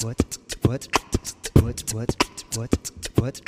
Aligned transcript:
what 0.04 0.28
what 0.66 0.88
what 1.62 1.94
what 1.94 2.14
what 2.56 2.92
what 3.20 3.42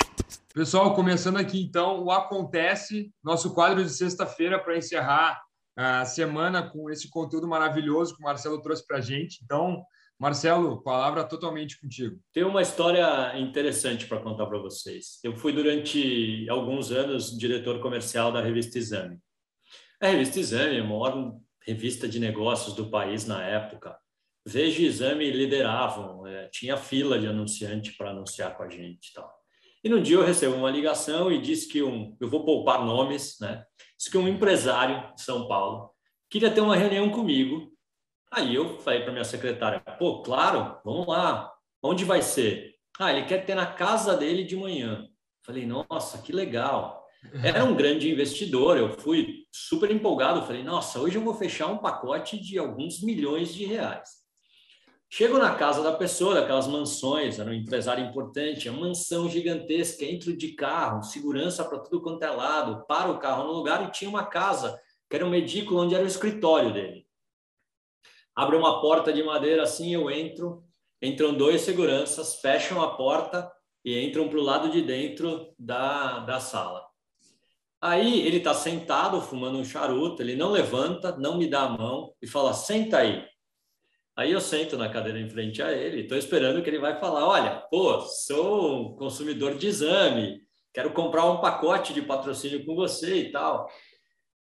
Pessoal, 0.53 0.93
começando 0.93 1.37
aqui 1.37 1.61
então 1.61 2.03
o 2.03 2.11
Acontece, 2.11 3.09
nosso 3.23 3.53
quadro 3.53 3.81
de 3.81 3.89
sexta-feira 3.89 4.59
para 4.59 4.77
encerrar 4.77 5.41
a 5.77 6.03
semana 6.03 6.69
com 6.69 6.89
esse 6.89 7.09
conteúdo 7.09 7.47
maravilhoso 7.47 8.15
que 8.15 8.21
o 8.21 8.25
Marcelo 8.25 8.61
trouxe 8.61 8.85
para 8.85 8.97
a 8.97 9.01
gente. 9.01 9.39
Então, 9.45 9.81
Marcelo, 10.19 10.83
palavra 10.83 11.23
totalmente 11.23 11.79
contigo. 11.79 12.19
Tem 12.33 12.43
uma 12.43 12.61
história 12.61 13.39
interessante 13.39 14.05
para 14.05 14.19
contar 14.19 14.45
para 14.47 14.59
vocês. 14.59 15.19
Eu 15.23 15.37
fui 15.37 15.53
durante 15.53 16.45
alguns 16.49 16.91
anos 16.91 17.35
diretor 17.37 17.79
comercial 17.79 18.29
da 18.33 18.41
revista 18.41 18.77
Exame. 18.77 19.17
A 20.01 20.07
revista 20.07 20.39
Exame, 20.39 20.79
a 20.79 20.83
maior 20.83 21.35
revista 21.61 22.07
de 22.07 22.19
negócios 22.19 22.73
do 22.73 22.89
país 22.89 23.27
na 23.27 23.45
época. 23.45 23.95
Veja 24.43 24.81
e 24.81 24.85
Exame 24.85 25.29
lideravam, 25.29 26.25
é, 26.25 26.47
tinha 26.47 26.75
fila 26.75 27.19
de 27.19 27.27
anunciante 27.27 27.95
para 27.95 28.09
anunciar 28.09 28.57
com 28.57 28.63
a 28.63 28.69
gente 28.69 29.09
e 29.09 29.13
tal. 29.13 29.31
E 29.83 29.89
no 29.89 30.01
dia 30.01 30.15
eu 30.15 30.25
recebo 30.25 30.55
uma 30.55 30.71
ligação 30.71 31.31
e 31.31 31.39
disse 31.39 31.67
que 31.67 31.83
um, 31.83 32.17
eu 32.19 32.27
vou 32.27 32.43
poupar 32.43 32.83
nomes, 32.83 33.37
né? 33.39 33.63
Disse 33.95 34.09
que 34.09 34.17
um 34.17 34.27
empresário 34.27 35.13
de 35.13 35.21
São 35.21 35.47
Paulo 35.47 35.91
queria 36.31 36.49
ter 36.49 36.61
uma 36.61 36.75
reunião 36.75 37.11
comigo. 37.11 37.71
Aí 38.31 38.55
eu 38.55 38.79
falei 38.79 39.01
para 39.01 39.11
minha 39.11 39.23
secretária, 39.23 39.79
pô, 39.99 40.23
claro, 40.23 40.79
vamos 40.83 41.05
lá. 41.05 41.53
Onde 41.83 42.05
vai 42.05 42.23
ser? 42.23 42.73
Ah, 42.99 43.11
ele 43.11 43.27
quer 43.27 43.45
ter 43.45 43.53
na 43.53 43.67
casa 43.67 44.17
dele 44.17 44.43
de 44.43 44.55
manhã. 44.55 45.07
Falei, 45.45 45.65
nossa, 45.65 46.19
que 46.23 46.31
legal. 46.31 47.00
Era 47.43 47.63
um 47.63 47.75
grande 47.75 48.09
investidor, 48.09 48.77
eu 48.77 48.97
fui 48.99 49.45
super 49.51 49.91
empolgado, 49.91 50.45
falei, 50.45 50.63
nossa, 50.63 50.99
hoje 50.99 51.17
eu 51.17 51.23
vou 51.23 51.33
fechar 51.33 51.67
um 51.67 51.77
pacote 51.77 52.39
de 52.39 52.57
alguns 52.57 53.01
milhões 53.01 53.53
de 53.53 53.65
reais. 53.65 54.21
Chego 55.13 55.37
na 55.37 55.53
casa 55.55 55.83
da 55.83 55.91
pessoa, 55.91 56.35
daquelas 56.35 56.67
mansões, 56.67 57.37
era 57.37 57.49
um 57.49 57.53
empresário 57.53 58.03
importante, 58.03 58.69
uma 58.69 58.87
mansão 58.87 59.29
gigantesca, 59.29 60.05
entro 60.05 60.35
de 60.35 60.53
carro, 60.53 61.03
segurança 61.03 61.65
para 61.65 61.79
tudo 61.79 62.01
quanto 62.01 62.23
é 62.23 62.29
lado, 62.29 62.85
para 62.87 63.11
o 63.11 63.19
carro 63.19 63.43
no 63.43 63.51
lugar 63.51 63.85
e 63.85 63.91
tinha 63.91 64.09
uma 64.09 64.25
casa, 64.25 64.79
que 65.09 65.15
era 65.15 65.25
um 65.25 65.35
edículo 65.35 65.81
onde 65.81 65.93
era 65.93 66.03
o 66.03 66.07
escritório 66.07 66.73
dele. 66.73 67.05
Abre 68.33 68.55
uma 68.55 68.81
porta 68.81 69.11
de 69.11 69.21
madeira 69.21 69.63
assim, 69.63 69.93
eu 69.93 70.09
entro, 70.09 70.63
entram 71.01 71.33
dois 71.33 71.61
seguranças, 71.61 72.35
fecham 72.35 72.81
a 72.81 72.95
porta 72.95 73.51
e 73.83 73.99
entram 73.99 74.29
para 74.29 74.39
o 74.39 74.43
lado 74.43 74.71
de 74.71 74.81
dentro 74.81 75.53
da, 75.59 76.19
da 76.19 76.39
sala. 76.39 76.90
Aí 77.81 78.21
ele 78.27 78.37
está 78.37 78.53
sentado 78.53 79.19
fumando 79.21 79.57
um 79.57 79.65
charuto, 79.65 80.21
ele 80.21 80.35
não 80.35 80.51
levanta, 80.51 81.17
não 81.17 81.37
me 81.37 81.49
dá 81.49 81.63
a 81.63 81.69
mão 81.69 82.13
e 82.21 82.27
fala: 82.27 82.53
senta 82.53 82.99
aí. 82.99 83.25
Aí 84.15 84.31
eu 84.31 84.39
sento 84.39 84.77
na 84.77 84.89
cadeira 84.89 85.19
em 85.19 85.29
frente 85.29 85.63
a 85.63 85.71
ele, 85.71 86.01
estou 86.01 86.17
esperando 86.17 86.61
que 86.61 86.69
ele 86.69 86.79
vai 86.79 86.99
falar: 86.99 87.25
olha, 87.27 87.55
pô, 87.71 87.99
sou 88.01 88.91
um 88.91 88.95
consumidor 88.95 89.57
de 89.57 89.67
exame, 89.67 90.41
quero 90.71 90.91
comprar 90.93 91.25
um 91.25 91.41
pacote 91.41 91.91
de 91.93 92.03
patrocínio 92.03 92.63
com 92.65 92.75
você 92.75 93.15
e 93.15 93.31
tal. 93.31 93.67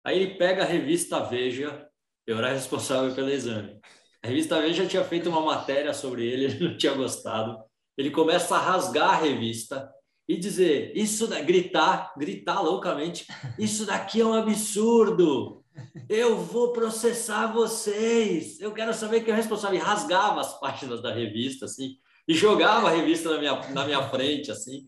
Aí 0.04 0.16
ele 0.16 0.34
pega 0.34 0.62
a 0.62 0.66
revista 0.66 1.20
Veja, 1.20 1.88
eu 2.26 2.38
era 2.38 2.52
responsável 2.52 3.14
pelo 3.14 3.30
exame. 3.30 3.78
A 4.22 4.26
revista 4.26 4.60
Veja 4.60 4.86
tinha 4.86 5.04
feito 5.04 5.28
uma 5.28 5.40
matéria 5.40 5.94
sobre 5.94 6.26
ele, 6.26 6.44
ele 6.56 6.68
não 6.70 6.76
tinha 6.76 6.94
gostado. 6.94 7.56
Ele 7.96 8.10
começa 8.10 8.56
a 8.56 8.60
rasgar 8.60 9.10
a 9.10 9.16
revista 9.16 9.88
e 10.28 10.36
dizer 10.36 10.92
isso, 10.94 11.26
da, 11.26 11.40
gritar, 11.40 12.12
gritar 12.16 12.60
loucamente, 12.60 13.26
isso 13.58 13.86
daqui 13.86 14.20
é 14.20 14.26
um 14.26 14.34
absurdo. 14.34 15.64
Eu 16.08 16.36
vou 16.38 16.72
processar 16.72 17.46
vocês. 17.52 18.60
Eu 18.60 18.72
quero 18.72 18.92
saber 18.92 19.20
quem 19.20 19.30
é 19.30 19.34
o 19.34 19.36
responsável. 19.36 19.78
E 19.78 19.82
rasgava 19.82 20.40
as 20.40 20.58
páginas 20.60 21.00
da 21.00 21.14
revista 21.14 21.64
assim 21.64 21.96
e 22.28 22.34
jogava 22.34 22.88
a 22.88 22.90
revista 22.90 23.30
na 23.30 23.38
minha, 23.38 23.72
na 23.72 23.86
minha 23.86 24.02
frente 24.10 24.50
assim. 24.50 24.86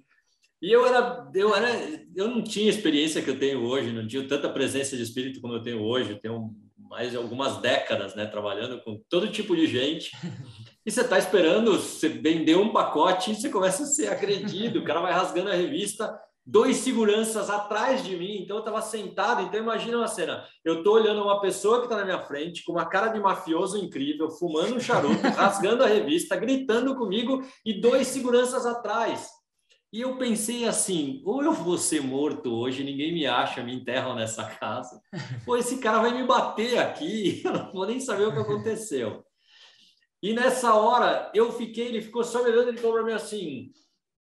E 0.61 0.71
eu 0.71 0.87
era, 0.87 1.31
eu 1.35 1.55
era, 1.55 2.05
eu 2.15 2.29
não 2.29 2.45
tinha 2.45 2.69
experiência 2.69 3.23
que 3.23 3.31
eu 3.31 3.39
tenho 3.39 3.63
hoje, 3.63 3.93
não 3.93 4.07
tinha 4.07 4.29
tanta 4.29 4.47
presença 4.51 4.95
de 4.95 5.03
espírito 5.03 5.41
como 5.41 5.55
eu 5.55 5.63
tenho 5.63 5.81
hoje. 5.81 6.11
Eu 6.11 6.21
tenho 6.21 6.55
mais 6.91 7.13
de 7.13 7.17
algumas 7.17 7.59
décadas, 7.59 8.17
né, 8.17 8.27
trabalhando 8.27 8.83
com 8.83 9.01
todo 9.09 9.31
tipo 9.31 9.55
de 9.55 9.67
gente. 9.67 10.11
E 10.87 10.91
você 10.91 11.03
está 11.03 11.19
esperando, 11.19 11.79
você 11.79 12.09
vendeu 12.09 12.63
um 12.63 12.73
pacote 12.73 13.31
e 13.31 13.35
você 13.35 13.51
começa 13.51 13.83
a 13.83 13.87
ser 13.87 14.09
agredido, 14.09 14.79
o 14.79 14.83
cara 14.85 15.03
vai 15.03 15.13
rasgando 15.13 15.51
a 15.51 15.55
revista, 15.55 16.19
dois 16.45 16.79
seguranças 16.79 17.51
atrás 17.51 18.03
de 18.03 18.17
mim, 18.17 18.39
então 18.39 18.57
eu 18.57 18.61
estava 18.61 18.81
sentado, 18.81 19.43
então 19.43 19.61
imagina 19.61 19.99
uma 19.99 20.09
cena, 20.09 20.43
eu 20.65 20.79
estou 20.79 20.95
olhando 20.95 21.23
uma 21.23 21.39
pessoa 21.39 21.81
que 21.81 21.85
está 21.85 21.99
na 21.99 22.05
minha 22.07 22.25
frente, 22.25 22.65
com 22.65 22.73
uma 22.73 22.87
cara 22.87 23.09
de 23.09 23.21
mafioso 23.21 23.77
incrível, 23.77 24.31
fumando 24.31 24.75
um 24.75 24.81
charuto, 24.81 25.21
rasgando 25.37 25.85
a 25.85 25.87
revista, 25.87 26.35
gritando 26.35 26.97
comigo, 26.97 27.45
e 27.63 27.79
dois 27.79 28.07
seguranças 28.07 28.65
atrás. 28.65 29.29
E 29.93 30.03
eu 30.03 30.17
pensei 30.17 30.67
assim, 30.67 31.21
ou 31.25 31.43
eu 31.43 31.53
vou 31.53 31.77
ser 31.77 32.01
morto 32.01 32.55
hoje, 32.55 32.85
ninguém 32.85 33.13
me 33.13 33.27
acha, 33.27 33.63
me 33.63 33.75
enterram 33.75 34.15
nessa 34.15 34.45
casa, 34.45 35.01
ou 35.47 35.57
esse 35.57 35.79
cara 35.79 35.99
vai 35.99 36.15
me 36.15 36.25
bater 36.25 36.79
aqui, 36.79 37.43
eu 37.45 37.53
não 37.53 37.73
vou 37.73 37.87
nem 37.87 37.99
saber 37.99 38.29
o 38.29 38.33
que 38.33 38.39
aconteceu. 38.39 39.25
E 40.23 40.33
nessa 40.33 40.75
hora 40.75 41.31
eu 41.35 41.51
fiquei, 41.53 41.89
ele 41.89 42.01
ficou 42.01 42.23
só 42.23 42.43
me 42.43 42.51
olhando, 42.51 42.69
ele 42.69 42.79
falou 42.79 42.97
para 42.97 43.05
mim 43.05 43.13
assim: 43.13 43.73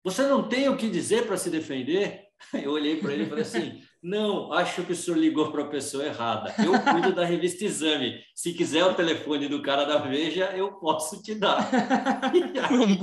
Você 0.02 0.22
não 0.22 0.48
tem 0.48 0.68
o 0.68 0.76
que 0.76 0.88
dizer 0.88 1.26
para 1.26 1.36
se 1.36 1.50
defender? 1.50 2.24
Eu 2.54 2.72
olhei 2.72 2.96
para 2.96 3.12
ele 3.12 3.24
e 3.24 3.28
falei 3.28 3.42
assim: 3.42 3.82
Não, 4.02 4.50
acho 4.50 4.82
que 4.82 4.92
o 4.92 4.96
senhor 4.96 5.18
ligou 5.18 5.52
para 5.52 5.64
a 5.64 5.68
pessoa 5.68 6.06
errada. 6.06 6.54
Eu 6.58 6.72
cuido 6.80 7.14
da 7.14 7.22
revista 7.22 7.66
Exame. 7.66 8.18
Se 8.34 8.54
quiser 8.54 8.82
o 8.82 8.94
telefone 8.94 9.46
do 9.46 9.60
cara 9.60 9.84
da 9.84 9.98
Veja, 9.98 10.46
eu 10.56 10.72
posso 10.72 11.22
te 11.22 11.34
dar. 11.34 11.70
E 12.34 12.58
aí, 12.58 12.98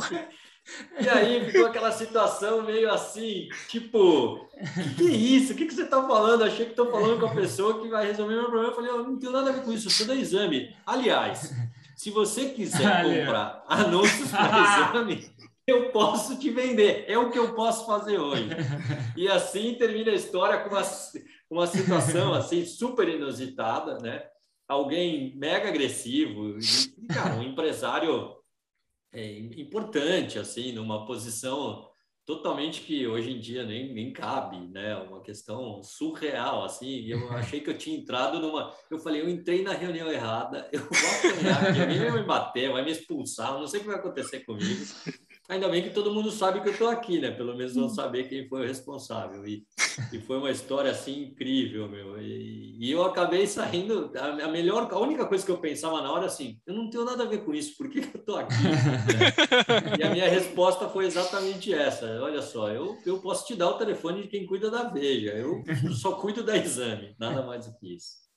e 1.00 1.10
aí 1.10 1.46
ficou 1.46 1.66
aquela 1.66 1.92
situação 1.92 2.62
meio 2.64 2.92
assim, 2.92 3.48
tipo, 3.70 4.48
que, 4.58 4.96
que 4.96 5.08
é 5.08 5.12
isso? 5.12 5.54
O 5.54 5.56
que, 5.56 5.66
que 5.66 5.74
você 5.74 5.84
está 5.84 6.06
falando? 6.06 6.44
Achei 6.44 6.66
que 6.66 6.72
estou 6.72 6.92
falando 6.92 7.20
com 7.20 7.28
a 7.28 7.36
pessoa 7.36 7.82
que 7.82 7.88
vai 7.88 8.06
resolver 8.08 8.36
meu 8.36 8.46
problema. 8.46 8.70
Eu 8.70 8.76
falei, 8.76 8.92
eu 8.92 9.04
não 9.04 9.18
tenho 9.18 9.32
nada 9.32 9.50
a 9.50 9.54
ver 9.54 9.64
com 9.64 9.72
isso, 9.72 9.90
sou 9.90 10.06
da 10.06 10.16
exame. 10.16 10.76
Aliás, 10.86 11.54
se 11.96 12.12
você 12.12 12.50
quiser 12.50 13.04
comprar 13.04 13.64
anúncios 13.68 14.30
para 14.30 14.92
exame, 14.92 15.30
eu 15.66 15.92
posso 15.92 16.38
te 16.38 16.50
vender. 16.50 17.06
É 17.08 17.18
o 17.18 17.30
que 17.30 17.40
eu 17.40 17.54
posso 17.54 17.86
fazer 17.86 18.18
hoje. 18.20 18.50
E 19.16 19.28
assim 19.28 19.76
termina 19.76 20.12
a 20.12 20.16
história 20.16 20.60
com 20.60 20.70
uma, 20.70 20.84
uma 21.50 21.68
situação 21.68 22.34
assim 22.34 22.66
super 22.66 23.08
inusitada, 23.08 23.98
né? 24.00 24.24
Alguém 24.68 25.36
mega 25.38 25.70
agressivo, 25.70 26.58
e, 26.60 27.08
cara, 27.08 27.36
um 27.36 27.44
empresário 27.44 28.37
é, 29.14 29.40
importante, 29.40 30.38
assim, 30.38 30.72
numa 30.72 31.06
posição 31.06 31.88
totalmente 32.28 32.82
que 32.82 33.08
hoje 33.08 33.32
em 33.32 33.40
dia 33.40 33.66
nem, 33.66 33.94
nem 33.94 34.12
cabe, 34.12 34.60
né? 34.68 34.98
Uma 34.98 35.22
questão 35.22 35.82
surreal, 35.82 36.66
assim. 36.66 37.06
Eu 37.08 37.32
achei 37.32 37.62
que 37.62 37.70
eu 37.70 37.78
tinha 37.78 37.98
entrado 37.98 38.40
numa. 38.40 38.74
Eu 38.92 39.00
falei, 39.00 39.22
eu 39.22 39.30
entrei 39.30 39.64
na 39.64 39.72
reunião 39.72 40.12
errada, 40.12 40.70
eu 40.74 40.82
vou 40.82 41.32
apanhar, 41.32 41.82
alguém 41.82 42.00
vai 42.00 42.12
me 42.12 42.24
bater, 42.24 42.72
vai 42.72 42.84
me 42.84 42.92
expulsar, 42.92 43.54
não 43.54 43.66
sei 43.66 43.80
o 43.80 43.84
que 43.84 43.90
vai 43.90 43.98
acontecer 43.98 44.42
comigo. 44.42 44.86
Ainda 45.50 45.70
bem 45.70 45.82
que 45.82 45.92
todo 45.92 46.14
mundo 46.14 46.30
sabe 46.30 46.60
que 46.60 46.68
eu 46.68 46.74
estou 46.74 46.90
aqui, 46.90 47.22
né? 47.22 47.32
Pelo 47.32 47.56
menos 47.56 47.74
vão 47.74 47.88
saber 47.88 48.28
quem 48.28 48.50
foi 48.50 48.62
o 48.62 48.68
responsável. 48.68 49.48
E, 49.48 49.66
e 50.12 50.20
foi 50.20 50.38
uma 50.38 50.52
história 50.52 50.92
assim 50.92 51.24
incrível, 51.24 51.88
meu. 51.88 52.22
E, 52.22 52.76
e 52.78 52.92
eu 52.92 53.02
acabei 53.06 53.48
saindo. 53.48 54.12
A, 54.18 54.46
a, 54.46 54.48
melhor, 54.50 54.90
a 54.92 55.00
única 55.00 55.26
coisa 55.26 55.46
que 55.46 55.52
eu 55.52 55.58
pensava 55.58 56.02
na 56.02 56.12
hora 56.12 56.26
assim, 56.26 56.60
eu 56.68 56.74
não 56.76 56.90
tenho 56.90 57.06
nada 57.06 57.24
a 57.24 57.28
ver 57.28 57.46
com 57.46 57.54
isso. 57.54 57.78
Por 57.78 57.90
que, 57.90 58.02
que 58.02 58.18
eu 58.18 58.20
estou 58.20 58.36
aqui? 58.36 58.56
e 59.98 60.04
a 60.04 60.10
minha 60.10 60.28
resposta 60.28 60.90
foi 60.90 61.06
exatamente 61.06 61.74
essa. 61.74 62.06
Olha 62.22 62.42
só, 62.42 62.70
eu, 62.70 62.98
eu 63.06 63.20
posso 63.20 63.48
te 63.48 63.56
dar 63.56 63.70
o 63.70 63.78
telefone 63.78 64.24
de 64.24 64.28
quem 64.28 64.46
cuida 64.46 64.70
da 64.70 64.84
Veja. 64.84 65.32
Eu 65.32 65.64
só 65.94 66.12
cuido 66.14 66.44
da 66.44 66.58
exame, 66.58 67.16
nada 67.18 67.42
mais 67.46 67.66
do 67.66 67.78
que 67.78 67.96
isso. 67.96 68.18